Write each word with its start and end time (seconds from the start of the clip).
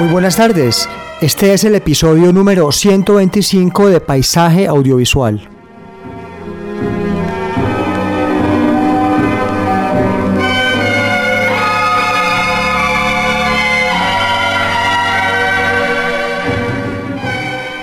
Muy 0.00 0.08
buenas 0.08 0.36
tardes. 0.36 0.88
Este 1.20 1.52
es 1.52 1.62
el 1.64 1.74
episodio 1.74 2.32
número 2.32 2.72
125 2.72 3.88
de 3.88 4.00
Paisaje 4.00 4.66
Audiovisual. 4.66 5.46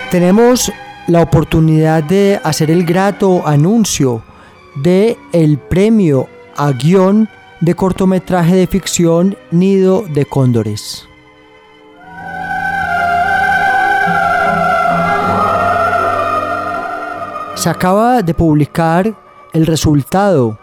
Tenemos 0.10 0.72
la 1.06 1.22
oportunidad 1.22 2.04
de 2.04 2.40
hacer 2.44 2.72
el 2.72 2.84
grato 2.84 3.48
anuncio 3.48 4.23
de 4.73 5.20
el 5.34 5.60
premio 5.60 6.28
a 6.56 6.72
guion 6.72 7.30
de 7.62 7.76
cortometraje 7.76 8.56
de 8.56 8.66
ficción 8.66 9.38
Nido 9.52 10.04
de 10.16 10.26
Cóndores. 10.26 11.08
Se 17.68 17.72
acaba 17.72 18.22
de 18.22 18.34
publicar 18.34 19.14
el 19.52 19.66
resultado 19.66 20.58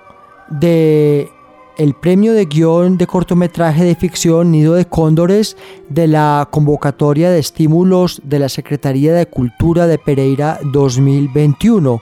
de 0.48 1.30
el 1.76 1.92
premio 1.92 2.32
de 2.32 2.46
guion 2.46 2.96
de 2.96 3.06
cortometraje 3.06 3.84
de 3.84 3.94
ficción 3.94 4.50
Nido 4.50 4.72
de 4.72 4.86
Cóndores 4.86 5.58
de 5.90 6.08
la 6.08 6.48
convocatoria 6.50 7.30
de 7.30 7.40
estímulos 7.40 8.22
de 8.24 8.38
la 8.38 8.48
Secretaría 8.48 9.12
de 9.12 9.26
Cultura 9.26 9.86
de 9.86 9.98
Pereira 9.98 10.58
2021. 10.72 12.00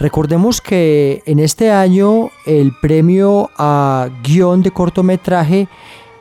Recordemos 0.00 0.60
que 0.60 1.22
en 1.24 1.38
este 1.38 1.70
año 1.70 2.30
el 2.44 2.72
premio 2.82 3.48
a 3.56 4.08
guion 4.24 4.64
de 4.64 4.72
cortometraje 4.72 5.68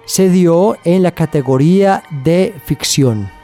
se 0.05 0.29
dio 0.29 0.77
en 0.83 1.01
la 1.01 1.09
categoría 1.09 2.03
de 2.23 2.53
ficción. 2.65 3.40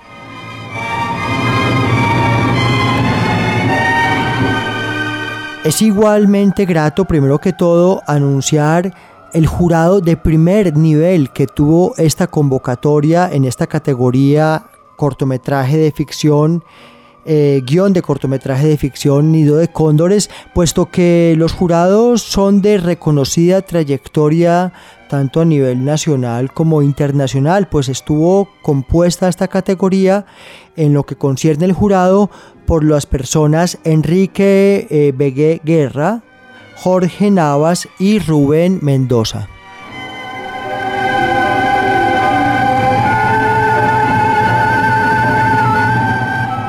Es 5.67 5.81
igualmente 5.81 6.63
grato, 6.63 7.03
primero 7.03 7.39
que 7.39 7.51
todo, 7.51 8.01
anunciar 8.07 8.94
el 9.33 9.47
jurado 9.47 10.00
de 10.00 10.16
primer 10.16 10.78
nivel 10.78 11.29
que 11.31 11.45
tuvo 11.45 11.94
esta 11.97 12.28
convocatoria 12.28 13.29
en 13.29 13.44
esta 13.44 13.67
categoría 13.67 14.67
cortometraje 14.95 15.75
de 15.75 15.91
ficción, 15.91 16.63
eh, 17.25 17.61
guion 17.66 17.91
de 17.91 18.01
cortometraje 18.01 18.66
de 18.66 18.77
ficción 18.77 19.33
Nido 19.33 19.57
de 19.57 19.67
Cóndores, 19.67 20.29
puesto 20.53 20.85
que 20.85 21.35
los 21.38 21.51
jurados 21.51 22.22
son 22.22 22.61
de 22.61 22.77
reconocida 22.77 23.61
trayectoria 23.61 24.72
tanto 25.09 25.41
a 25.41 25.45
nivel 25.45 25.83
nacional 25.83 26.53
como 26.53 26.81
internacional, 26.81 27.67
pues 27.67 27.89
estuvo 27.89 28.47
compuesta 28.61 29.27
esta 29.27 29.50
categoría 29.50 30.25
en 30.77 30.94
lo 30.94 31.03
que 31.03 31.17
concierne 31.17 31.66
el 31.66 31.73
jurado 31.73 32.29
por 32.67 32.83
las 32.83 33.07
personas 33.07 33.79
Enrique 33.85 34.88
eh, 34.91 35.13
Begué 35.16 35.61
Guerra, 35.63 36.22
Jorge 36.75 37.31
Navas 37.31 37.88
y 37.97 38.19
Rubén 38.19 38.79
Mendoza. 38.83 39.47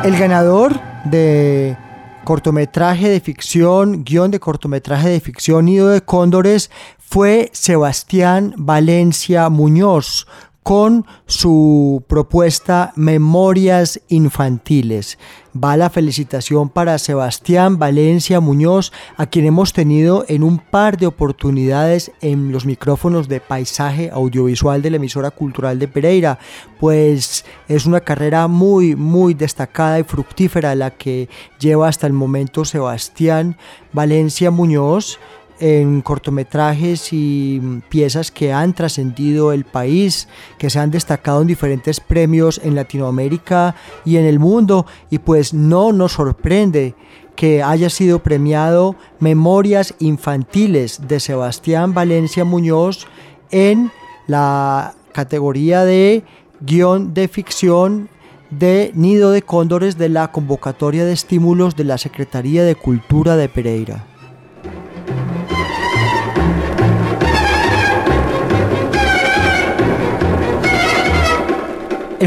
El 0.04 0.16
ganador 0.16 0.80
de 1.04 1.76
cortometraje 2.24 3.08
de 3.08 3.20
ficción, 3.20 4.04
guion 4.04 4.30
de 4.30 4.38
cortometraje 4.38 5.08
de 5.08 5.20
ficción 5.20 5.64
Nido 5.64 5.88
de 5.88 6.00
Cóndores 6.00 6.70
fue 6.98 7.50
Sebastián 7.52 8.54
Valencia 8.56 9.48
Muñoz 9.48 10.26
con 10.68 11.06
su 11.24 12.04
propuesta 12.08 12.92
Memorias 12.94 14.02
Infantiles. 14.08 15.18
Va 15.56 15.78
la 15.78 15.88
felicitación 15.88 16.68
para 16.68 16.98
Sebastián 16.98 17.78
Valencia 17.78 18.38
Muñoz, 18.40 18.92
a 19.16 19.24
quien 19.24 19.46
hemos 19.46 19.72
tenido 19.72 20.26
en 20.28 20.42
un 20.42 20.58
par 20.58 20.98
de 20.98 21.06
oportunidades 21.06 22.12
en 22.20 22.52
los 22.52 22.66
micrófonos 22.66 23.28
de 23.28 23.40
paisaje 23.40 24.10
audiovisual 24.12 24.82
de 24.82 24.90
la 24.90 24.96
emisora 24.98 25.30
cultural 25.30 25.78
de 25.78 25.88
Pereira, 25.88 26.38
pues 26.78 27.46
es 27.66 27.86
una 27.86 28.00
carrera 28.00 28.46
muy, 28.46 28.94
muy 28.94 29.32
destacada 29.32 29.98
y 29.98 30.04
fructífera 30.04 30.74
la 30.74 30.90
que 30.90 31.30
lleva 31.58 31.88
hasta 31.88 32.06
el 32.06 32.12
momento 32.12 32.66
Sebastián 32.66 33.56
Valencia 33.94 34.50
Muñoz 34.50 35.18
en 35.60 36.02
cortometrajes 36.02 37.12
y 37.12 37.60
piezas 37.88 38.30
que 38.30 38.52
han 38.52 38.74
trascendido 38.74 39.52
el 39.52 39.64
país, 39.64 40.28
que 40.58 40.70
se 40.70 40.78
han 40.78 40.90
destacado 40.90 41.42
en 41.42 41.48
diferentes 41.48 42.00
premios 42.00 42.60
en 42.62 42.74
Latinoamérica 42.74 43.74
y 44.04 44.16
en 44.16 44.24
el 44.24 44.38
mundo 44.38 44.86
y 45.10 45.18
pues 45.18 45.54
no 45.54 45.92
nos 45.92 46.12
sorprende 46.12 46.94
que 47.36 47.62
haya 47.62 47.88
sido 47.88 48.18
premiado 48.20 48.96
Memorias 49.20 49.94
Infantiles 50.00 51.06
de 51.06 51.20
Sebastián 51.20 51.94
Valencia 51.94 52.44
Muñoz 52.44 53.06
en 53.50 53.92
la 54.26 54.94
categoría 55.12 55.84
de 55.84 56.24
guion 56.60 57.14
de 57.14 57.28
ficción 57.28 58.08
de 58.50 58.90
Nido 58.94 59.30
de 59.30 59.42
Cóndores 59.42 59.98
de 59.98 60.08
la 60.08 60.32
convocatoria 60.32 61.04
de 61.04 61.12
estímulos 61.12 61.76
de 61.76 61.84
la 61.84 61.98
Secretaría 61.98 62.64
de 62.64 62.74
Cultura 62.74 63.36
de 63.36 63.48
Pereira. 63.48 64.04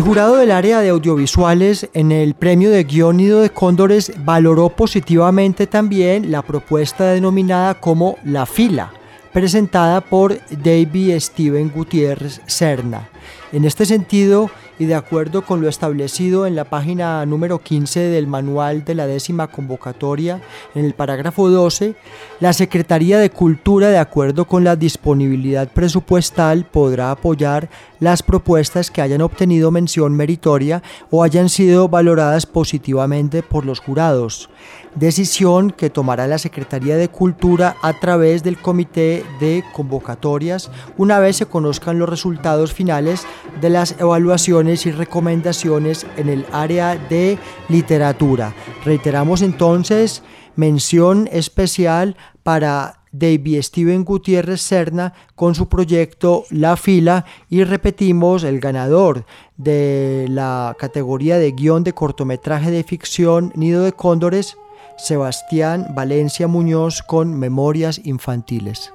El 0.01 0.07
jurado 0.07 0.37
del 0.37 0.49
área 0.49 0.79
de 0.79 0.89
audiovisuales 0.89 1.87
en 1.93 2.11
el 2.11 2.33
premio 2.33 2.71
de 2.71 2.85
guion 2.85 3.17
Nido 3.17 3.39
de 3.39 3.51
Cóndores 3.51 4.11
valoró 4.25 4.69
positivamente 4.69 5.67
también 5.67 6.31
la 6.31 6.41
propuesta 6.41 7.11
denominada 7.11 7.75
como 7.75 8.17
La 8.23 8.47
Fila, 8.47 8.91
presentada 9.31 10.01
por 10.01 10.39
David 10.49 11.19
Steven 11.19 11.69
Gutiérrez 11.69 12.41
Serna. 12.47 13.09
En 13.51 13.63
este 13.63 13.85
sentido, 13.85 14.49
y 14.81 14.87
de 14.87 14.95
acuerdo 14.95 15.43
con 15.43 15.61
lo 15.61 15.69
establecido 15.69 16.47
en 16.47 16.55
la 16.55 16.63
página 16.63 17.23
número 17.27 17.59
15 17.59 17.99
del 17.99 18.25
manual 18.25 18.83
de 18.83 18.95
la 18.95 19.05
décima 19.05 19.45
convocatoria, 19.45 20.41
en 20.73 20.85
el 20.85 20.95
parágrafo 20.95 21.51
12, 21.51 21.93
la 22.39 22.51
Secretaría 22.51 23.19
de 23.19 23.29
Cultura, 23.29 23.89
de 23.89 23.99
acuerdo 23.99 24.45
con 24.45 24.63
la 24.63 24.75
disponibilidad 24.75 25.71
presupuestal, 25.71 26.65
podrá 26.65 27.11
apoyar 27.11 27.69
las 27.99 28.23
propuestas 28.23 28.89
que 28.89 29.03
hayan 29.03 29.21
obtenido 29.21 29.69
mención 29.69 30.13
meritoria 30.13 30.81
o 31.11 31.21
hayan 31.21 31.49
sido 31.49 31.87
valoradas 31.87 32.47
positivamente 32.47 33.43
por 33.43 33.67
los 33.67 33.79
jurados 33.79 34.49
decisión 34.95 35.71
que 35.71 35.89
tomará 35.89 36.27
la 36.27 36.37
Secretaría 36.37 36.97
de 36.97 37.07
Cultura 37.07 37.77
a 37.81 37.93
través 37.99 38.43
del 38.43 38.57
Comité 38.57 39.23
de 39.39 39.63
Convocatorias 39.73 40.69
una 40.97 41.19
vez 41.19 41.37
se 41.37 41.45
conozcan 41.45 41.97
los 41.97 42.09
resultados 42.09 42.73
finales 42.73 43.25
de 43.61 43.69
las 43.69 43.95
evaluaciones 43.99 44.70
y 44.71 44.91
recomendaciones 44.91 46.05
en 46.17 46.29
el 46.29 46.45
área 46.51 46.95
de 46.95 47.37
literatura. 47.69 48.53
Reiteramos 48.85 49.41
entonces 49.41 50.23
mención 50.55 51.27
especial 51.31 52.15
para 52.43 53.01
David 53.11 53.61
Steven 53.61 54.05
Gutiérrez 54.05 54.61
Serna 54.61 55.13
con 55.35 55.53
su 55.53 55.67
proyecto 55.67 56.45
La 56.49 56.77
Fila 56.77 57.25
y 57.49 57.63
repetimos 57.63 58.43
el 58.43 58.59
ganador 58.59 59.25
de 59.57 60.27
la 60.29 60.75
categoría 60.79 61.37
de 61.37 61.51
guion 61.51 61.83
de 61.83 61.93
cortometraje 61.93 62.71
de 62.71 62.83
ficción 62.83 63.51
Nido 63.55 63.83
de 63.83 63.91
Cóndores 63.91 64.57
Sebastián 64.97 65.87
Valencia 65.93 66.47
Muñoz 66.47 67.01
con 67.01 67.37
Memorias 67.37 67.99
Infantiles. 68.03 68.93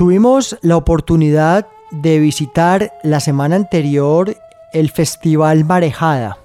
Tuvimos 0.00 0.56
la 0.62 0.78
oportunidad 0.78 1.66
de 1.90 2.18
visitar 2.20 2.90
la 3.02 3.20
semana 3.20 3.56
anterior 3.56 4.34
el 4.72 4.88
Festival 4.88 5.66
Marejada. 5.66 6.38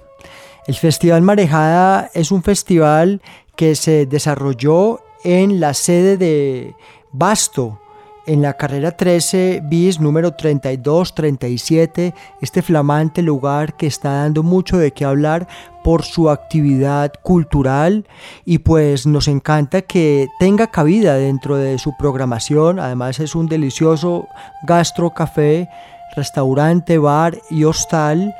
El 0.66 0.74
Festival 0.74 1.22
Marejada 1.22 2.10
es 2.12 2.32
un 2.32 2.42
festival 2.42 3.22
que 3.56 3.74
se 3.74 4.04
desarrolló 4.04 5.00
en 5.24 5.58
la 5.58 5.72
sede 5.72 6.18
de 6.18 6.74
Basto, 7.12 7.80
en 8.26 8.42
la 8.42 8.54
carrera 8.54 8.90
13 8.90 9.62
bis 9.64 10.00
número 10.00 10.32
3237, 10.32 12.14
este 12.40 12.62
flamante 12.62 13.22
lugar 13.22 13.76
que 13.76 13.86
está 13.86 14.10
dando 14.22 14.42
mucho 14.42 14.78
de 14.78 14.92
qué 14.92 15.04
hablar 15.04 15.46
por 15.84 16.02
su 16.04 16.28
actividad 16.28 17.12
cultural 17.22 18.06
y 18.44 18.58
pues 18.58 19.06
nos 19.06 19.28
encanta 19.28 19.82
que 19.82 20.26
tenga 20.40 20.66
cabida 20.66 21.14
dentro 21.14 21.56
de 21.56 21.78
su 21.78 21.96
programación, 21.96 22.80
además 22.80 23.20
es 23.20 23.34
un 23.34 23.46
delicioso 23.46 24.26
gastro 24.66 25.10
café, 25.10 25.68
restaurante, 26.16 26.98
bar 26.98 27.38
y 27.50 27.64
hostal. 27.64 28.34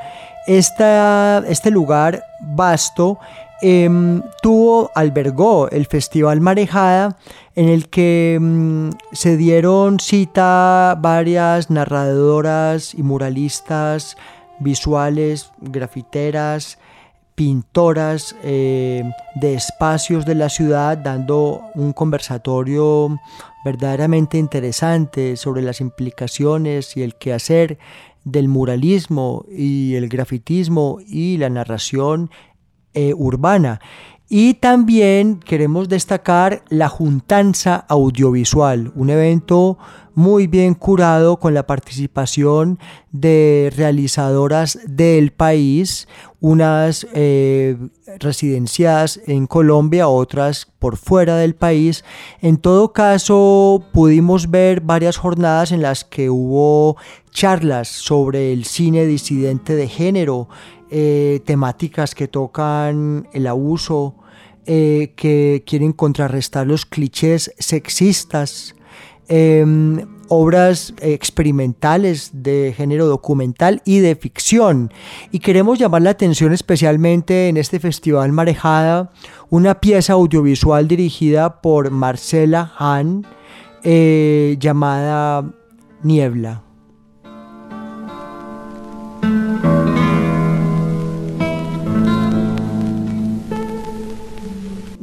este 0.47 1.71
lugar 1.71 2.25
vasto 2.41 3.19
Em, 3.63 4.23
tuvo, 4.43 4.91
albergó 4.95 5.71
el 5.71 5.87
Festival 5.87 6.43
Marejada 6.43 7.17
en 7.55 7.71
el 7.71 7.89
que 7.89 8.39
mm, 8.39 8.91
se 9.13 9.39
dieron 9.39 9.99
cita 9.99 10.99
varias 11.01 11.71
narradoras 11.71 12.95
y 12.95 13.03
muralistas 13.03 14.17
visuales, 14.61 15.53
grafiteras, 15.61 16.79
pintoras 17.35 18.37
em, 18.43 19.11
de 19.37 19.55
espacios 19.55 20.27
de 20.27 20.35
la 20.35 20.51
ciudad 20.51 20.99
dando 20.99 21.63
un 21.75 21.95
conversatorio 21.95 23.19
verdaderamente 23.65 24.37
interesante 24.37 25.37
sobre 25.37 25.63
las 25.63 25.81
implicaciones 25.81 26.95
y 26.97 27.03
el 27.03 27.15
quehacer 27.15 27.79
del 28.25 28.49
muralismo 28.49 29.47
y 29.51 29.95
el 29.95 30.09
grafitismo 30.09 30.99
y 31.07 31.37
la 31.39 31.49
narración 31.49 32.31
eh, 32.97 33.15
urbana. 33.15 33.81
Y 34.29 34.55
también 34.55 35.39
queremos 35.39 35.89
destacar 35.89 36.65
la 36.69 36.89
Juntanza 36.89 37.85
Audiovisual, 37.89 38.91
un 38.97 39.11
evento 39.11 39.79
muy 40.17 40.47
bien 40.47 40.75
curado 40.75 41.37
con 41.37 41.53
la 41.53 41.67
participación 41.67 42.79
de 43.13 43.71
realizadoras 43.77 44.79
del 44.87 45.31
país, 45.31 46.09
unas 46.41 47.07
eh, 47.13 47.77
residenciadas 48.19 49.21
en 49.27 49.47
Colombia, 49.47 50.09
otras 50.09 50.73
por 50.79 50.97
fuera 50.97 51.37
del 51.37 51.55
país. 51.55 52.03
En 52.41 52.57
todo 52.57 52.95
caso, 52.95 53.85
pudimos 53.93 54.51
ver 54.51 54.81
varias 54.81 55.19
jornadas 55.19 55.71
en 55.71 55.83
las 55.83 56.03
que 56.03 56.31
hubo 56.31 56.97
charlas 57.31 57.89
sobre 57.89 58.55
el 58.55 58.65
cine 58.65 59.05
disidente 59.05 59.77
de 59.77 59.87
género, 59.87 60.49
eh, 60.91 61.43
temáticas 61.45 62.15
que 62.15 62.27
tocan 62.27 63.29
el 63.35 63.47
abuso, 63.47 64.15
eh, 64.65 65.13
que 65.15 65.63
quieren 65.67 65.93
contrarrestar 65.93 66.67
los 66.67 66.87
clichés 66.87 67.53
sexistas, 67.59 68.76
em, 69.29 70.07
obras 70.29 70.95
experimentales 71.01 72.31
de 72.33 72.75
género 72.77 73.07
documental 73.07 73.83
y 73.85 74.01
de 74.01 74.17
ficción. 74.17 74.93
Y 75.31 75.39
queremos 75.39 75.79
llamar 75.79 76.03
la 76.03 76.11
atención 76.11 76.53
especialmente 76.53 77.49
en 77.49 77.57
este 77.57 77.81
festival 77.81 78.33
Marejada, 78.33 79.11
una 79.51 79.81
pieza 79.81 80.15
audiovisual 80.15 80.89
dirigida 80.89 81.61
por 81.61 81.91
Marcela 81.91 82.73
Hahn 82.79 83.27
eh, 83.83 84.57
llamada 84.59 85.45
Niebla. 86.03 86.63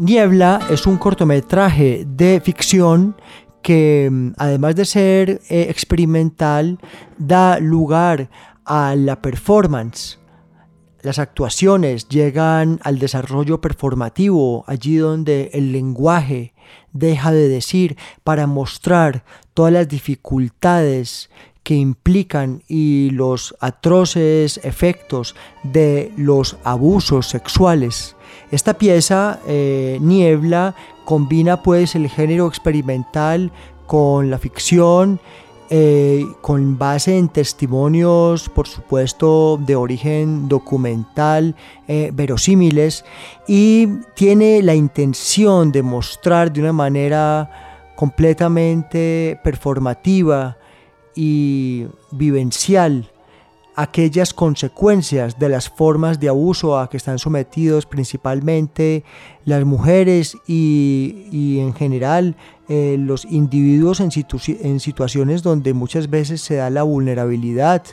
Niebla 0.03 0.59
es 0.69 0.85
un 0.85 0.97
cortometraje 0.97 2.05
de 2.05 2.41
ficción 2.43 3.15
que 3.63 4.09
mm, 4.11 4.33
además 4.37 4.75
de 4.75 4.85
ser 4.85 5.41
eh, 5.49 5.67
experimental 5.69 6.77
da 7.17 7.57
lugar 7.59 8.29
a 8.65 8.95
la 8.95 9.21
performance. 9.21 10.19
Las 11.01 11.19
actuaciones 11.19 12.07
llegan 12.07 12.79
al 12.83 12.99
desarrollo 12.99 13.59
performativo, 13.59 14.63
allí 14.67 14.95
donde 14.95 15.49
el 15.53 15.71
lenguaje 15.73 16.53
deja 16.93 17.31
de 17.31 17.49
decir 17.49 17.97
para 18.23 18.47
mostrar 18.47 19.25
todas 19.53 19.73
las 19.73 19.89
dificultades 19.89 21.29
que 21.63 21.75
implican 21.75 22.61
y 22.67 23.09
los 23.11 23.55
atroces 23.59 24.59
efectos 24.63 25.35
de 25.63 26.11
los 26.17 26.57
abusos 26.63 27.27
sexuales. 27.27 28.15
Esta 28.51 28.75
pieza, 28.75 29.39
eh, 29.47 29.97
Niebla, 30.01 30.75
combina 31.05 31.61
pues 31.61 31.95
el 31.95 32.09
género 32.09 32.47
experimental 32.47 33.51
con 33.87 34.29
la 34.29 34.37
ficción, 34.37 35.19
eh, 35.69 36.25
con 36.41 36.77
base 36.77 37.17
en 37.17 37.29
testimonios, 37.29 38.49
por 38.49 38.67
supuesto, 38.67 39.59
de 39.65 39.75
origen 39.75 40.47
documental, 40.47 41.55
eh, 41.87 42.11
verosímiles, 42.13 43.05
y 43.47 43.87
tiene 44.15 44.61
la 44.61 44.75
intención 44.75 45.71
de 45.71 45.81
mostrar 45.81 46.51
de 46.51 46.61
una 46.61 46.73
manera 46.73 47.91
completamente 47.95 49.39
performativa 49.43 50.57
y 51.15 51.87
vivencial 52.11 53.12
aquellas 53.75 54.33
consecuencias 54.33 55.39
de 55.39 55.49
las 55.49 55.69
formas 55.69 56.19
de 56.19 56.29
abuso 56.29 56.77
a 56.77 56.89
que 56.89 56.97
están 56.97 57.19
sometidos 57.19 57.85
principalmente 57.85 59.03
las 59.45 59.65
mujeres 59.65 60.37
y, 60.47 61.57
en 61.59 61.73
general 61.73 62.35
eh, 62.69 62.97
los 62.99 63.25
individuos 63.25 63.99
en, 63.99 64.09
en, 64.61 64.79
situaciones 64.79 65.43
donde 65.43 65.73
muchas 65.73 66.09
veces 66.09 66.41
se 66.41 66.55
da 66.55 66.69
la 66.69 66.83
vulnerabilidad. 66.83 67.83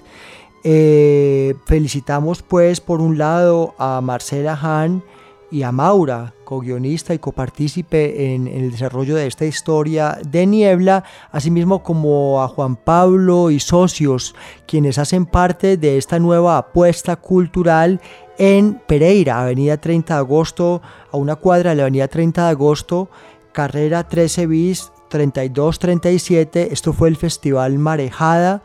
Eh, 0.63 1.55
felicitamos 1.65 2.43
pues 2.43 2.81
por 2.81 3.01
un 3.01 3.17
lado 3.17 3.75
a 3.79 4.01
Marcela 4.03 4.59
Hahn 4.61 5.03
y 5.51 5.63
a 5.63 5.73
Maura, 5.73 6.35
co-guionista 6.45 7.13
y 7.13 7.19
copartícipe 7.19 8.35
en, 8.35 8.47
en, 8.47 8.65
el 8.65 8.71
desarrollo 8.71 9.17
de 9.17 9.27
esta 9.27 9.45
historia 9.45 10.19
de 10.27 10.47
Niebla, 10.47 11.05
asimismo 11.33 11.83
como 11.83 12.43
a 12.43 12.49
Juan 12.49 12.77
Pablo 12.77 13.51
y 13.51 13.61
socios, 13.61 14.35
quienes 14.67 14.99
hacen 14.99 15.27
parte 15.27 15.77
de 15.77 15.99
esta 15.99 16.19
nueva 16.19 16.59
apuesta 16.59 17.17
cultural 17.17 18.01
en 18.39 18.81
Pereira, 18.87 19.43
Avenida 19.43 19.77
30 19.77 20.15
de 20.15 20.21
Agosto, 20.21 20.83
a 21.13 21.17
una 21.17 21.37
cuadra 21.37 21.71
de 21.71 21.77
la 21.77 21.83
Avenida 21.83 22.09
30 22.09 22.45
de 22.45 22.51
Agosto, 22.51 23.11
carrera 23.53 24.09
13 24.09 24.47
bis 24.47 24.93
3237. 25.11 26.73
Esto 26.73 26.93
fue 26.93 27.09
el 27.09 27.17
Festival 27.17 27.79
Marejada 27.79 28.63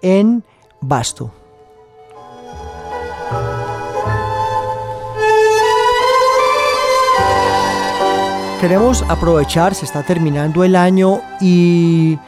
en 0.00 0.42
Basto. 0.80 1.39
Queremos 8.60 9.02
aprovechar, 9.08 9.74
se 9.74 9.86
está 9.86 10.02
terminando 10.02 10.64
el 10.64 10.76
año 10.76 11.22
y 11.40 12.18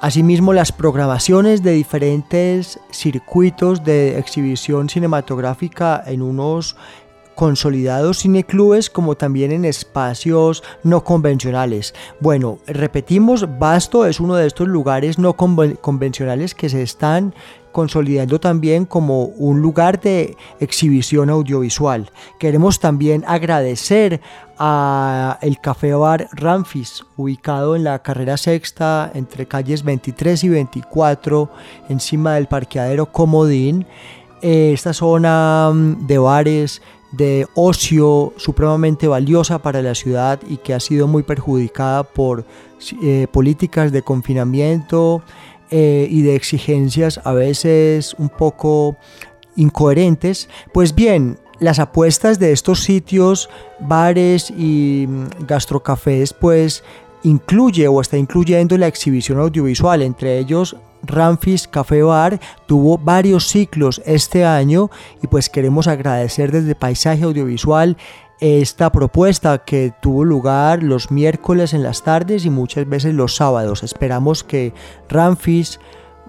asimismo 0.00 0.54
las 0.54 0.72
programaciones 0.72 1.62
de 1.62 1.72
diferentes 1.72 2.80
circuitos 2.90 3.84
de 3.84 4.18
exhibición 4.18 4.88
cinematográfica 4.88 6.02
en 6.06 6.22
unos 6.22 6.76
consolidados 7.34 8.20
cineclubes 8.20 8.88
como 8.88 9.16
también 9.16 9.52
en 9.52 9.66
espacios 9.66 10.62
no 10.82 11.04
convencionales. 11.04 11.94
Bueno, 12.20 12.58
repetimos, 12.66 13.58
Basto 13.58 14.06
es 14.06 14.18
uno 14.18 14.36
de 14.36 14.46
estos 14.46 14.66
lugares 14.66 15.18
no 15.18 15.34
convencionales 15.34 16.54
que 16.54 16.70
se 16.70 16.82
están 16.82 17.34
consolidando 17.72 18.40
también 18.40 18.84
como 18.84 19.24
un 19.24 19.62
lugar 19.62 20.00
de 20.00 20.36
exhibición 20.58 21.30
audiovisual. 21.30 22.10
Queremos 22.38 22.80
también 22.80 23.24
agradecer 23.26 24.20
el 24.60 25.58
Café 25.60 25.94
Bar 25.94 26.28
Ramfis, 26.32 27.04
ubicado 27.16 27.76
en 27.76 27.84
la 27.84 28.00
carrera 28.02 28.36
sexta 28.36 29.10
entre 29.14 29.46
calles 29.46 29.82
23 29.84 30.44
y 30.44 30.48
24, 30.50 31.50
encima 31.88 32.34
del 32.34 32.46
parqueadero 32.46 33.10
Comodín. 33.10 33.86
Eh, 34.42 34.72
esta 34.74 34.92
zona 34.92 35.70
mm, 35.72 36.06
de 36.06 36.18
bares 36.18 36.82
de 37.12 37.46
ocio 37.54 38.34
supremamente 38.36 39.08
valiosa 39.08 39.60
para 39.60 39.82
la 39.82 39.94
ciudad 39.94 40.38
y 40.46 40.58
que 40.58 40.74
ha 40.74 40.80
sido 40.80 41.06
muy 41.06 41.22
perjudicada 41.22 42.04
por 42.04 42.44
eh, 43.02 43.26
políticas 43.32 43.92
de 43.92 44.02
confinamiento 44.02 45.22
eh, 45.70 46.06
y 46.10 46.22
de 46.22 46.36
exigencias 46.36 47.20
a 47.24 47.32
veces 47.32 48.14
un 48.18 48.28
poco 48.28 48.96
incoherentes. 49.56 50.48
Pues 50.72 50.94
bien, 50.94 51.38
las 51.60 51.78
apuestas 51.78 52.38
de 52.38 52.52
estos 52.52 52.82
sitios, 52.82 53.48
bares 53.78 54.50
y 54.50 55.06
mm, 55.08 55.46
gastrocafés, 55.46 56.32
pues 56.32 56.82
incluye 57.22 57.86
o 57.86 58.00
está 58.00 58.16
incluyendo 58.16 58.76
la 58.78 58.86
exhibición 58.86 59.38
audiovisual, 59.38 60.02
entre 60.02 60.38
ellos 60.38 60.76
Ramfis 61.02 61.68
Café 61.68 62.02
Bar 62.02 62.40
tuvo 62.66 62.98
varios 62.98 63.48
ciclos 63.48 64.02
este 64.04 64.44
año 64.44 64.90
y 65.22 65.26
pues 65.26 65.48
queremos 65.48 65.86
agradecer 65.86 66.52
desde 66.52 66.74
Paisaje 66.74 67.24
Audiovisual 67.24 67.96
esta 68.40 68.90
propuesta 68.90 69.58
que 69.58 69.92
tuvo 70.00 70.24
lugar 70.24 70.82
los 70.82 71.10
miércoles 71.10 71.74
en 71.74 71.82
las 71.82 72.02
tardes 72.02 72.44
y 72.46 72.50
muchas 72.50 72.88
veces 72.88 73.14
los 73.14 73.36
sábados. 73.36 73.82
Esperamos 73.82 74.44
que 74.44 74.72
Ramfis 75.08 75.78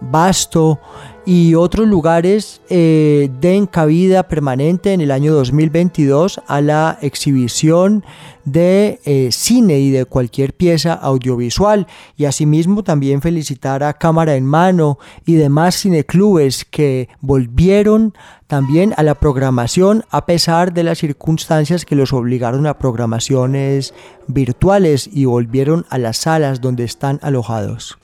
Basto 0.01 0.79
y 1.25 1.55
otros 1.55 1.87
lugares 1.87 2.61
eh, 2.69 3.29
den 3.39 3.67
cabida 3.67 4.23
permanente 4.23 4.93
en 4.93 5.01
el 5.01 5.11
año 5.11 5.33
2022 5.33 6.41
a 6.47 6.61
la 6.61 6.97
exhibición 7.01 8.03
de 8.43 8.99
eh, 9.05 9.29
cine 9.31 9.79
y 9.79 9.91
de 9.91 10.05
cualquier 10.05 10.53
pieza 10.53 10.93
audiovisual 10.93 11.85
y 12.17 12.25
asimismo 12.25 12.83
también 12.83 13.21
felicitar 13.21 13.83
a 13.83 13.93
Cámara 13.93 14.35
en 14.35 14.45
Mano 14.45 14.97
y 15.25 15.35
demás 15.35 15.79
cineclubes 15.79 16.65
que 16.65 17.07
volvieron 17.19 18.13
también 18.47 18.93
a 18.97 19.03
la 19.03 19.15
programación 19.15 20.03
a 20.09 20.25
pesar 20.25 20.73
de 20.73 20.83
las 20.83 20.97
circunstancias 20.97 21.85
que 21.85 21.95
los 21.95 22.13
obligaron 22.13 22.65
a 22.65 22.79
programaciones 22.79 23.93
virtuales 24.27 25.07
y 25.11 25.25
volvieron 25.25 25.85
a 25.89 25.99
las 25.99 26.17
salas 26.17 26.61
donde 26.61 26.83
están 26.83 27.19
alojados. 27.21 27.99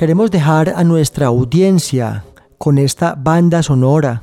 Queremos 0.00 0.30
dejar 0.30 0.72
a 0.74 0.82
nuestra 0.82 1.26
audiencia 1.26 2.24
con 2.56 2.78
esta 2.78 3.14
banda 3.14 3.62
sonora 3.62 4.22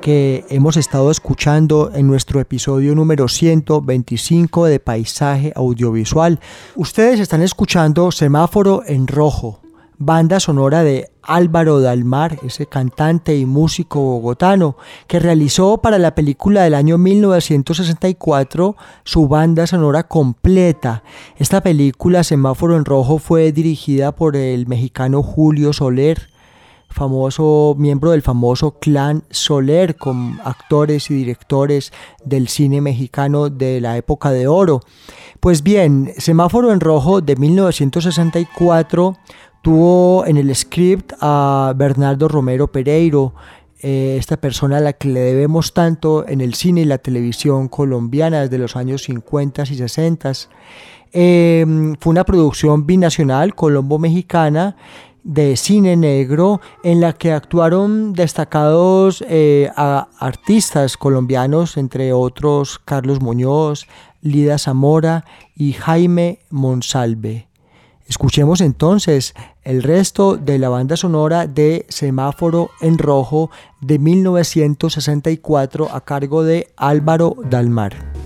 que 0.00 0.44
hemos 0.48 0.76
estado 0.76 1.10
escuchando 1.10 1.90
en 1.92 2.06
nuestro 2.06 2.38
episodio 2.38 2.94
número 2.94 3.26
125 3.26 4.66
de 4.66 4.78
Paisaje 4.78 5.52
Audiovisual. 5.56 6.38
Ustedes 6.76 7.18
están 7.18 7.42
escuchando 7.42 8.12
Semáforo 8.12 8.84
en 8.86 9.08
Rojo, 9.08 9.60
banda 9.98 10.40
sonora 10.40 10.82
de 10.82 11.10
Álvaro 11.22 11.80
Dalmar, 11.80 12.38
ese 12.44 12.66
cantante 12.66 13.36
y 13.36 13.46
músico 13.46 14.00
bogotano, 14.00 14.76
que 15.06 15.18
realizó 15.18 15.78
para 15.78 15.98
la 15.98 16.14
película 16.14 16.62
del 16.62 16.74
año 16.74 16.98
1964 16.98 18.76
su 19.04 19.28
banda 19.28 19.66
sonora 19.66 20.04
completa. 20.04 21.02
Esta 21.36 21.62
película, 21.62 22.24
Semáforo 22.24 22.76
en 22.76 22.84
Rojo, 22.84 23.18
fue 23.18 23.52
dirigida 23.52 24.14
por 24.14 24.36
el 24.36 24.66
mexicano 24.66 25.22
Julio 25.22 25.72
Soler, 25.72 26.30
famoso 26.88 27.74
miembro 27.76 28.12
del 28.12 28.22
famoso 28.22 28.78
clan 28.78 29.24
Soler, 29.30 29.96
con 29.96 30.38
actores 30.44 31.10
y 31.10 31.14
directores 31.14 31.92
del 32.24 32.48
cine 32.48 32.80
mexicano 32.80 33.50
de 33.50 33.80
la 33.80 33.96
época 33.96 34.30
de 34.30 34.46
oro. 34.46 34.80
Pues 35.40 35.62
bien, 35.62 36.12
Semáforo 36.16 36.72
en 36.72 36.80
Rojo 36.80 37.20
de 37.20 37.36
1964 37.36 39.16
Tuvo 39.66 40.24
en 40.26 40.36
el 40.36 40.54
script 40.54 41.14
a 41.20 41.72
Bernardo 41.74 42.28
Romero 42.28 42.70
Pereiro, 42.70 43.34
eh, 43.80 44.14
esta 44.16 44.36
persona 44.36 44.76
a 44.76 44.80
la 44.80 44.92
que 44.92 45.08
le 45.08 45.18
debemos 45.18 45.74
tanto 45.74 46.24
en 46.28 46.40
el 46.40 46.54
cine 46.54 46.82
y 46.82 46.84
la 46.84 46.98
televisión 46.98 47.66
colombiana 47.66 48.42
desde 48.42 48.58
los 48.58 48.76
años 48.76 49.02
50 49.02 49.64
y 49.64 49.74
60. 49.74 50.32
Em, 51.10 51.96
fue 51.98 52.12
una 52.12 52.22
producción 52.22 52.86
binacional 52.86 53.56
colombo-mexicana 53.56 54.76
de 55.24 55.56
cine 55.56 55.96
negro 55.96 56.60
en 56.84 57.00
la 57.00 57.14
que 57.14 57.32
actuaron 57.32 58.12
destacados 58.12 59.24
eh, 59.28 59.68
artistas 59.76 60.96
colombianos, 60.96 61.76
entre 61.76 62.12
otros 62.12 62.78
Carlos 62.84 63.20
Muñoz, 63.20 63.88
Lida 64.20 64.58
Zamora 64.58 65.24
y 65.56 65.72
Jaime 65.72 66.38
Monsalve. 66.50 67.48
Escuchemos 68.08 68.60
entonces 68.60 69.34
el 69.66 69.82
resto 69.82 70.36
de 70.36 70.58
la 70.60 70.68
banda 70.68 70.96
sonora 70.96 71.46
de 71.48 71.84
Semáforo 71.88 72.70
en 72.80 72.96
Rojo 72.98 73.50
de 73.80 73.98
1964 73.98 75.88
a 75.92 76.00
cargo 76.02 76.44
de 76.44 76.68
Álvaro 76.76 77.36
Dalmar. 77.50 78.25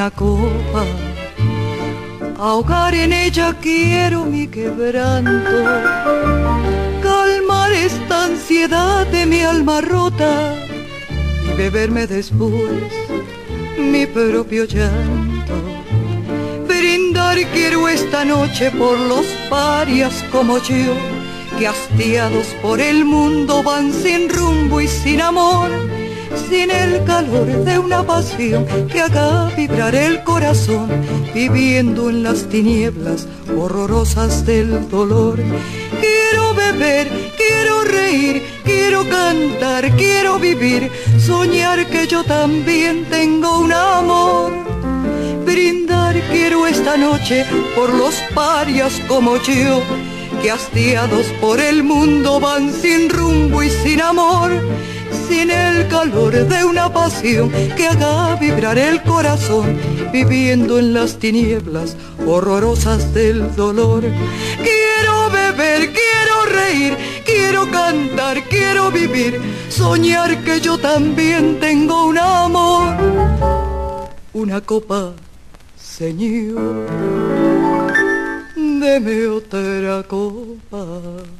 Una 0.00 0.10
copa. 0.10 0.84
Ahogar 2.38 2.94
en 2.94 3.12
ella 3.12 3.54
quiero 3.60 4.24
mi 4.24 4.46
quebranto, 4.46 5.58
calmar 7.02 7.70
esta 7.72 8.24
ansiedad 8.24 9.06
de 9.08 9.26
mi 9.26 9.42
alma 9.42 9.82
rota 9.82 10.54
y 11.46 11.54
beberme 11.54 12.06
después 12.06 12.80
mi 13.78 14.06
propio 14.06 14.64
llanto. 14.64 15.56
Brindar 16.66 17.36
quiero 17.52 17.86
esta 17.86 18.24
noche 18.24 18.70
por 18.70 18.98
los 18.98 19.26
parias 19.50 20.24
como 20.32 20.56
yo, 20.58 20.94
que 21.58 21.68
hastiados 21.68 22.46
por 22.62 22.80
el 22.80 23.04
mundo 23.04 23.62
van 23.62 23.92
sin 23.92 24.30
rumbo 24.30 24.80
y 24.80 24.88
sin 24.88 25.20
amor 25.20 25.70
sin 26.36 26.70
el 26.70 27.04
calor 27.04 27.46
de 27.64 27.78
una 27.78 28.02
pasión 28.02 28.66
que 28.88 29.00
haga 29.00 29.50
vibrar 29.56 29.94
el 29.94 30.22
corazón, 30.22 30.88
viviendo 31.34 32.10
en 32.10 32.22
las 32.22 32.48
tinieblas 32.48 33.26
horrorosas 33.56 34.44
del 34.46 34.88
dolor. 34.88 35.38
Quiero 36.00 36.54
beber, 36.54 37.08
quiero 37.36 37.84
reír, 37.84 38.42
quiero 38.64 39.08
cantar, 39.08 39.90
quiero 39.96 40.38
vivir, 40.38 40.90
soñar 41.18 41.86
que 41.86 42.06
yo 42.06 42.24
también 42.24 43.06
tengo 43.10 43.60
un 43.60 43.72
amor. 43.72 44.52
Brindar 45.44 46.20
quiero 46.30 46.66
esta 46.66 46.96
noche 46.96 47.44
por 47.74 47.92
los 47.92 48.14
parias 48.34 49.00
como 49.08 49.36
yo, 49.38 49.82
que 50.42 50.50
hastiados 50.50 51.26
por 51.40 51.60
el 51.60 51.82
mundo 51.82 52.40
van 52.40 52.72
sin 52.72 53.10
rumbo 53.10 53.62
y 53.62 53.70
sin 53.70 54.00
amor 54.00 54.50
sin 55.30 55.48
el 55.48 55.86
calor 55.86 56.32
de 56.32 56.64
una 56.64 56.92
pasión 56.92 57.50
que 57.76 57.86
haga 57.86 58.34
vibrar 58.34 58.76
el 58.76 59.00
corazón, 59.02 59.78
viviendo 60.12 60.80
en 60.80 60.92
las 60.92 61.20
tinieblas 61.20 61.96
horrorosas 62.26 63.14
del 63.14 63.54
dolor. 63.54 64.02
Quiero 64.68 65.30
beber, 65.30 65.92
quiero 66.00 66.36
reír, 66.58 66.96
quiero 67.24 67.70
cantar, 67.70 68.42
quiero 68.48 68.90
vivir, 68.90 69.40
soñar 69.68 70.42
que 70.42 70.60
yo 70.60 70.78
también 70.78 71.60
tengo 71.60 72.06
un 72.06 72.18
amor. 72.18 72.96
Una 74.32 74.60
copa, 74.60 75.12
Señor, 75.76 76.88
deme 78.56 79.28
otra 79.28 80.02
copa. 80.08 81.39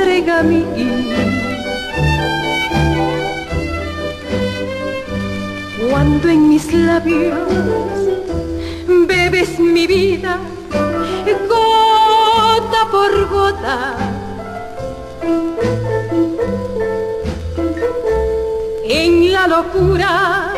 entrega 0.00 0.42
mi 0.42 0.64
cuando 5.90 6.28
en 6.28 6.48
mis 6.48 6.72
labios 6.72 7.38
bebes 9.06 9.58
mi 9.58 9.86
vida 9.86 10.38
gota 11.48 12.90
por 12.90 13.28
gota 13.28 13.96
en 18.88 19.32
la 19.32 19.46
locura 19.48 20.54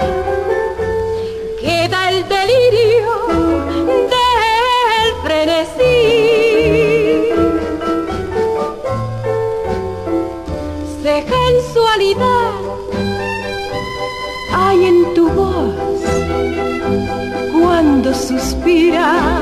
queda 1.60 2.10
el 2.10 2.28
delirio 2.28 3.71
sensualidad. 11.28 12.50
Hay 14.54 14.84
en 14.84 15.14
tu 15.14 15.28
voz 15.30 15.74
cuando 17.52 18.12
suspiras 18.14 19.40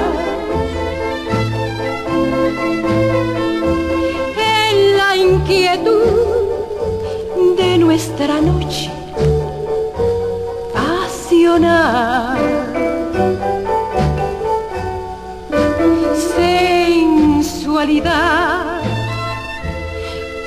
en 4.37 4.97
la 4.97 5.17
inquietud 5.17 6.01
de 7.57 7.79
nuestra 7.79 8.41
noche 8.41 8.91
pasional 10.75 12.41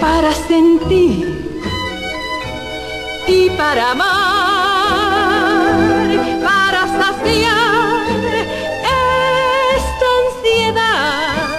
para 0.03 0.31
sentir 0.33 1.25
y 3.25 3.49
para 3.51 3.91
amar, 3.91 4.09
para 6.43 6.81
saciar 6.99 8.05
esta 9.73 10.07
ansiedad 10.23 11.57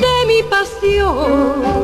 de 0.00 0.14
mi 0.28 0.40
pasión. 0.44 1.83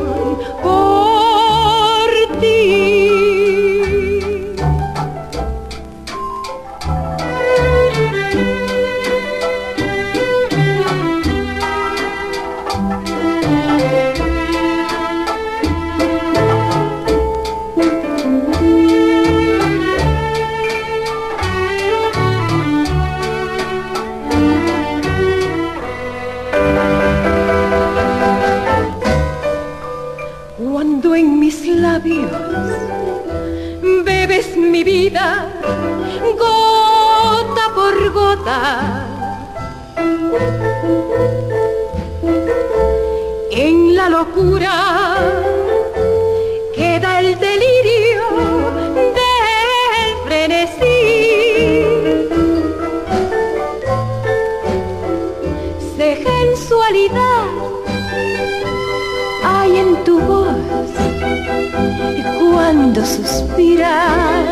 Y 62.17 62.23
cuando 62.51 63.05
suspiras 63.05 64.47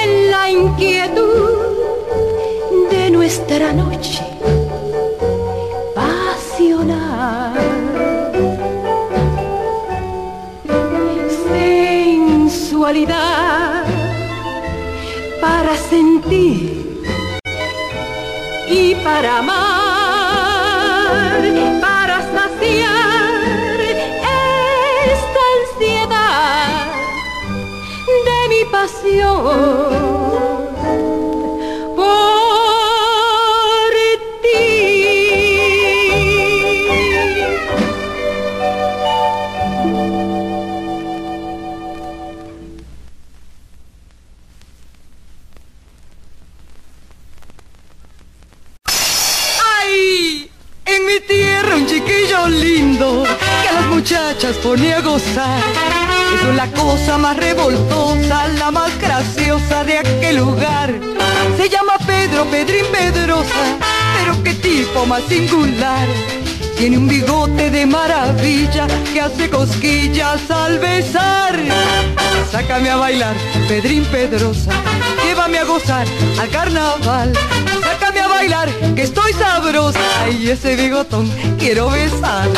en 0.00 0.30
la 0.30 0.50
inquietud 0.50 1.52
de 2.90 3.10
nuestra 3.10 3.72
noche 3.72 4.22
pasional. 5.94 7.52
Sensualidad 12.48 13.84
para 15.40 15.76
sentir 15.76 17.02
y 18.68 18.94
para 18.96 19.38
amar. 19.38 19.71
Muchachas 54.52 54.56
pone 54.62 54.94
a 54.94 55.00
gozar. 55.00 55.60
Eso 56.34 56.50
es 56.50 56.56
la 56.56 56.66
cosa 56.68 57.18
más 57.18 57.36
revoltosa, 57.36 58.48
la 58.58 58.70
más 58.70 58.98
graciosa 58.98 59.84
de 59.84 59.98
aquel 59.98 60.36
lugar. 60.36 60.92
Se 61.56 61.68
llama 61.68 61.94
Pedro, 62.06 62.44
Pedrín 62.46 62.84
Pedrosa, 62.92 63.78
pero 64.18 64.42
qué 64.42 64.54
tipo 64.54 65.06
más 65.06 65.22
singular. 65.28 66.06
Tiene 66.76 66.98
un 66.98 67.06
bigote 67.06 67.70
de 67.70 67.86
maravilla 67.86 68.86
que 69.12 69.20
hace 69.20 69.48
cosquillas 69.48 70.50
al 70.50 70.78
besar. 70.78 71.58
Sácame 72.50 72.90
a 72.90 72.96
bailar, 72.96 73.36
Pedrín 73.68 74.04
Pedrosa, 74.06 74.72
llévame 75.24 75.58
a 75.58 75.64
gozar 75.64 76.06
al 76.40 76.48
carnaval. 76.48 77.32
Sácame 77.82 78.20
a 78.20 78.28
bailar, 78.28 78.68
que 78.94 79.02
estoy 79.02 79.32
sabrosa 79.34 80.28
y 80.30 80.48
ese 80.48 80.76
bigotón 80.76 81.30
quiero 81.58 81.90
besar. 81.90 82.48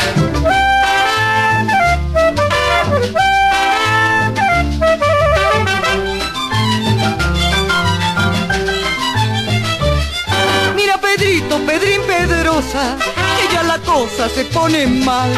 Se 14.35 14.43
pone 14.45 14.85
mal. 14.85 15.31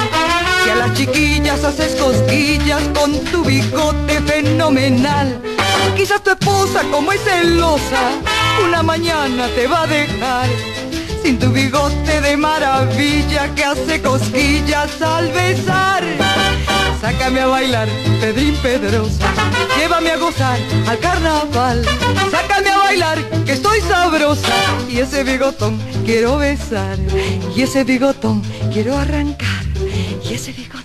Si 0.63 0.69
a 0.71 0.75
las 0.75 0.93
chiquillas 0.95 1.63
haces 1.63 1.93
cosquillas 1.95 2.81
con 2.95 3.13
tu 3.25 3.43
bigote 3.45 4.19
fenomenal. 4.21 5.39
Quizás 5.95 6.23
tu 6.23 6.31
esposa, 6.31 6.81
como 6.91 7.11
es 7.11 7.21
celosa, 7.23 8.03
una 8.65 8.81
mañana 8.81 9.47
te 9.55 9.67
va 9.67 9.83
a 9.83 9.87
dejar. 9.87 10.47
Sin 11.23 11.37
tu 11.37 11.51
bigote 11.51 12.21
de 12.21 12.37
maravilla 12.37 13.53
que 13.53 13.63
hace 13.63 14.01
cosquillas 14.01 14.99
al 15.01 15.27
besar. 15.31 16.03
Sácame 16.99 17.41
a 17.41 17.47
bailar, 17.47 17.87
Pedrín 18.19 18.55
Pedrosa. 18.63 19.27
Llévame 19.77 20.11
a 20.11 20.17
gozar 20.17 20.59
al 20.87 20.97
carnaval. 20.97 21.85
Bailar, 22.87 23.43
que 23.45 23.53
estoy 23.53 23.81
sabrosa. 23.81 24.55
Y 24.89 24.99
ese 24.99 25.23
bigotón 25.23 25.77
quiero 26.05 26.37
besar. 26.37 26.97
Y 27.55 27.61
ese 27.61 27.83
bigotón 27.83 28.41
quiero 28.71 28.97
arrancar. 28.97 29.65
Y 30.23 30.33
ese 30.33 30.53
bigotón 30.53 30.76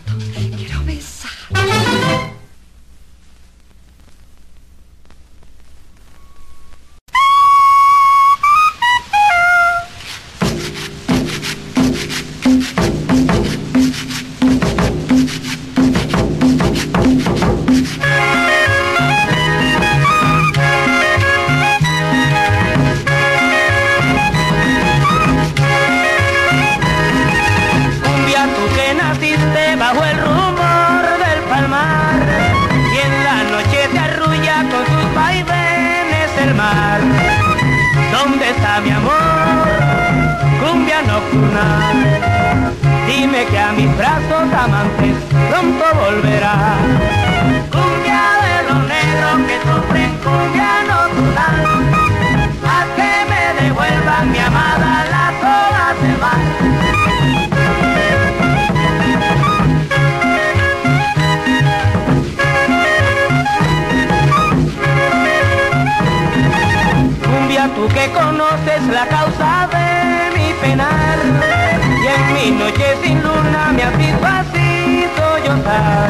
Y 70.64 72.06
en 72.06 72.34
mi 72.34 72.50
noche 72.56 72.96
sin 73.02 73.20
luna 73.20 73.72
me 73.74 73.82
has 73.82 73.98
visto 73.98 74.26
así 74.26 75.06
sollozar. 75.16 76.08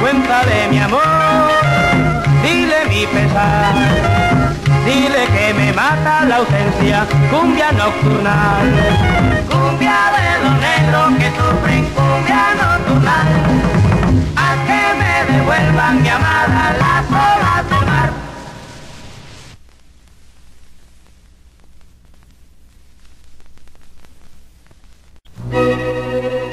Cuenta 0.00 0.44
de 0.46 0.68
mi 0.68 0.78
amor, 0.80 1.00
dile 2.42 2.86
mi 2.88 3.06
pesar. 3.06 3.74
Dile 4.84 5.26
que 5.26 5.54
me 5.54 5.72
mata 5.72 6.24
la 6.24 6.36
ausencia, 6.36 7.06
cumbia 7.30 7.70
nocturnal. 7.70 8.66
Cumbia 9.48 9.98
de 10.16 10.28
los 10.42 10.54
negros 10.60 11.08
que 11.20 11.30
sufren 11.30 11.84
cumbia 11.94 12.42
nocturnal. 12.60 13.28
A 14.36 14.48
que 14.66 14.82
me 14.98 15.32
devuelvan 15.32 16.02
mi 16.02 16.08
amada 16.08 16.74
olas 16.78 17.35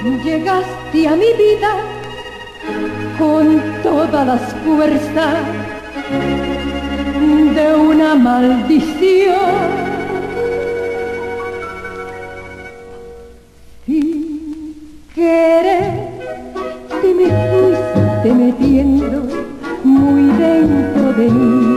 Llegaste 0.03 1.07
a 1.07 1.15
mi 1.15 1.31
vida 1.37 1.77
con 3.17 3.61
todas 3.81 4.27
las 4.27 4.53
fuerzas 4.65 5.35
de 7.55 7.75
una 7.75 8.13
maldición. 8.15 9.37
Sin 13.85 14.75
querer 15.15 16.09
te 17.01 17.13
me 17.13 17.29
fuiste 17.49 18.33
metiendo 18.33 19.21
muy 19.85 20.23
dentro 20.37 21.13
de 21.13 21.29
mí. 21.29 21.73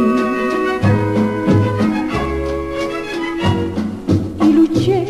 y 4.42 4.52
luché 4.52 5.06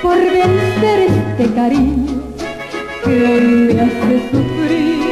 por 0.00 0.16
vencer 0.16 1.10
este 1.10 1.54
cariño 1.54 2.03
hoy 3.22 3.40
me 3.40 3.80
hace 3.80 4.14
sufrir. 4.30 5.04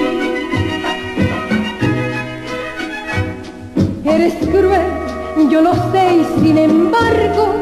Eres 4.05 4.35
cruel, 4.51 5.49
yo 5.51 5.61
lo 5.63 5.75
sé 5.93 6.17
y 6.17 6.25
sin 6.41 6.59
embargo 6.59 7.55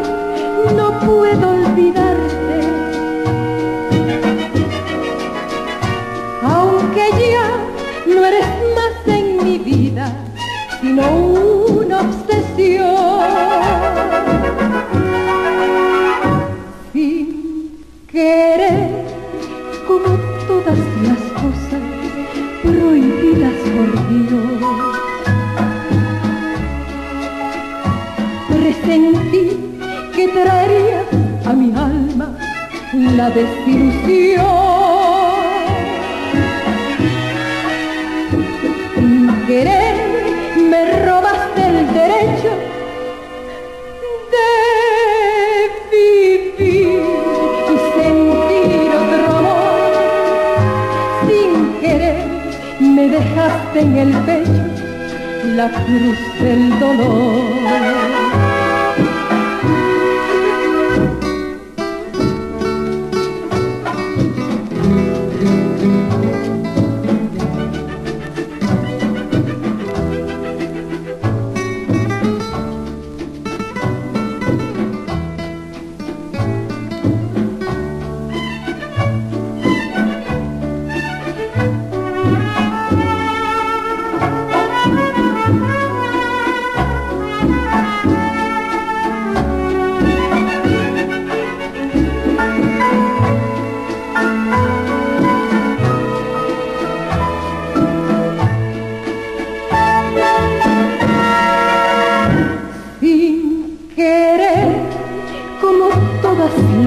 no 0.76 0.98
puedo 1.00 1.50
olvidarte. 1.50 2.19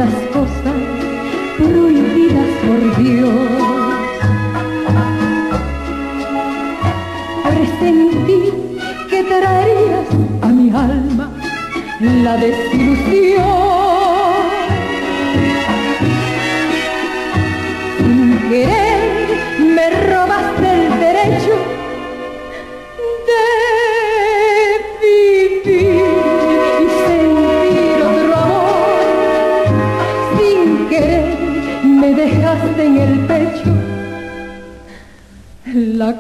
Las 0.04 0.14
cosas 0.34 0.80
prohibidas 1.58 2.50
por 2.66 3.04
Dios. 3.04 3.30
Presentí 7.46 8.42
que 9.10 9.24
traerías 9.24 10.08
a 10.42 10.48
mi 10.48 10.70
alma 10.72 11.32
la 12.02 12.36
desilusión. 12.38 13.53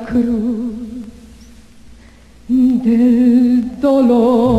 Cruz 0.06 0.74
del 2.48 3.80
dolor. 3.82 4.53